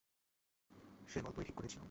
[1.07, 1.79] সেই গল্পই ঠিক করছিলাম।